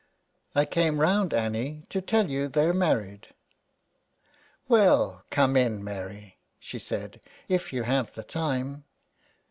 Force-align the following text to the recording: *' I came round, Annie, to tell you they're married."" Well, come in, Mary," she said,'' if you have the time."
*' 0.31 0.43
I 0.55 0.65
came 0.65 0.99
round, 0.99 1.31
Annie, 1.31 1.83
to 1.89 2.01
tell 2.01 2.27
you 2.27 2.47
they're 2.47 2.73
married."" 2.73 3.27
Well, 4.67 5.25
come 5.29 5.55
in, 5.55 5.83
Mary," 5.83 6.39
she 6.59 6.79
said,'' 6.79 7.21
if 7.47 7.71
you 7.71 7.83
have 7.83 8.11
the 8.15 8.23
time." 8.23 8.83